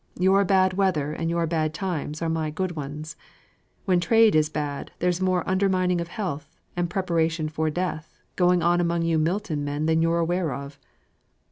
[0.17, 3.15] Your bad weather, and your bad times, are my good ones.
[3.85, 8.81] When trade is bad, there's more undermining of health, and preparation for death, going on
[8.81, 10.79] among you Milton men than you're aware of."